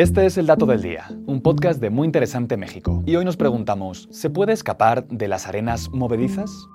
[0.00, 3.02] Este es el Dato del Día, un podcast de Muy Interesante México.
[3.04, 6.70] Y hoy nos preguntamos, ¿se puede escapar de las arenas movedizas?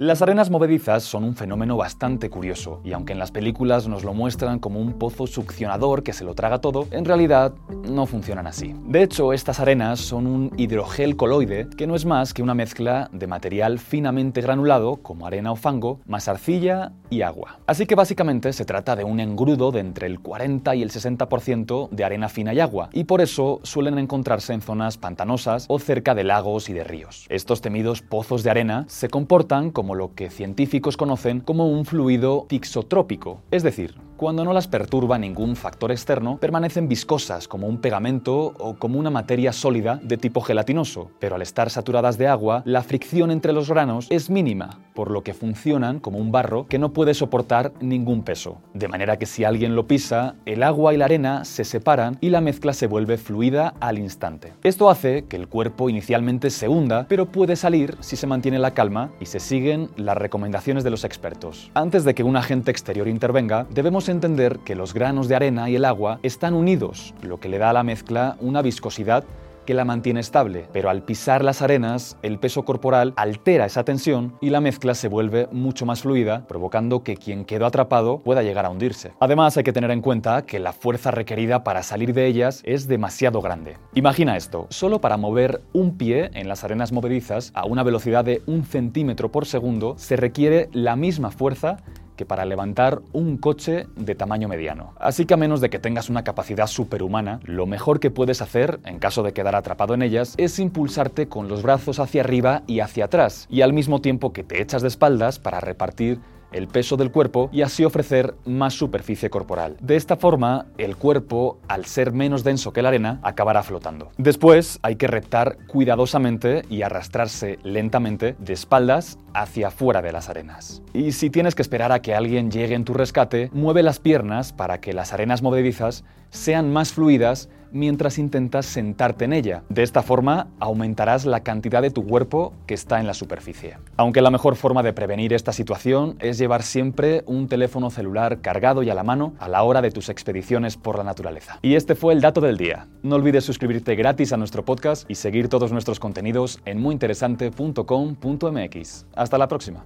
[0.00, 4.14] Las arenas movedizas son un fenómeno bastante curioso, y aunque en las películas nos lo
[4.14, 7.52] muestran como un pozo succionador que se lo traga todo, en realidad
[7.82, 8.76] no funcionan así.
[8.86, 13.10] De hecho, estas arenas son un hidrogel coloide que no es más que una mezcla
[13.12, 17.58] de material finamente granulado, como arena o fango, más arcilla y agua.
[17.66, 21.90] Así que básicamente se trata de un engrudo de entre el 40 y el 60%
[21.90, 26.14] de arena fina y agua, y por eso suelen encontrarse en zonas pantanosas o cerca
[26.14, 27.26] de lagos y de ríos.
[27.30, 32.46] Estos temidos pozos de arena se comportan como lo que científicos conocen como un fluido
[32.48, 38.52] tixotrópico, es decir, cuando no las perturba ningún factor externo, permanecen viscosas como un pegamento
[38.58, 42.82] o como una materia sólida de tipo gelatinoso, pero al estar saturadas de agua, la
[42.82, 46.92] fricción entre los granos es mínima, por lo que funcionan como un barro que no
[46.92, 48.58] puede soportar ningún peso.
[48.74, 52.30] De manera que si alguien lo pisa, el agua y la arena se separan y
[52.30, 54.52] la mezcla se vuelve fluida al instante.
[54.64, 58.74] Esto hace que el cuerpo inicialmente se hunda, pero puede salir si se mantiene la
[58.74, 61.70] calma y se siguen las recomendaciones de los expertos.
[61.74, 63.68] Antes de que un agente exterior intervenga,
[64.12, 67.70] entender que los granos de arena y el agua están unidos, lo que le da
[67.70, 69.24] a la mezcla una viscosidad
[69.68, 74.34] que la mantiene estable, pero al pisar las arenas, el peso corporal altera esa tensión
[74.40, 78.64] y la mezcla se vuelve mucho más fluida, provocando que quien quedó atrapado pueda llegar
[78.64, 79.12] a hundirse.
[79.20, 82.88] Además, hay que tener en cuenta que la fuerza requerida para salir de ellas es
[82.88, 83.76] demasiado grande.
[83.92, 88.40] Imagina esto, solo para mover un pie en las arenas movedizas a una velocidad de
[88.46, 91.76] un centímetro por segundo se requiere la misma fuerza
[92.18, 94.92] que para levantar un coche de tamaño mediano.
[94.98, 98.80] Así que a menos de que tengas una capacidad superhumana, lo mejor que puedes hacer,
[98.84, 102.80] en caso de quedar atrapado en ellas, es impulsarte con los brazos hacia arriba y
[102.80, 106.20] hacia atrás, y al mismo tiempo que te echas de espaldas para repartir
[106.52, 109.76] el peso del cuerpo y así ofrecer más superficie corporal.
[109.80, 114.10] De esta forma, el cuerpo, al ser menos denso que la arena, acabará flotando.
[114.16, 120.82] Después hay que reptar cuidadosamente y arrastrarse lentamente de espaldas hacia fuera de las arenas.
[120.92, 124.52] Y si tienes que esperar a que alguien llegue en tu rescate, mueve las piernas
[124.52, 129.62] para que las arenas movedizas sean más fluidas mientras intentas sentarte en ella.
[129.68, 133.78] De esta forma aumentarás la cantidad de tu cuerpo que está en la superficie.
[133.96, 138.82] Aunque la mejor forma de prevenir esta situación es llevar siempre un teléfono celular cargado
[138.82, 141.58] y a la mano a la hora de tus expediciones por la naturaleza.
[141.62, 142.86] Y este fue el dato del día.
[143.02, 149.06] No olvides suscribirte gratis a nuestro podcast y seguir todos nuestros contenidos en muyinteresante.com.mx.
[149.14, 149.84] Hasta la próxima.